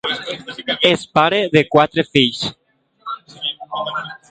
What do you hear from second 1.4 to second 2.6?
de quatre fills.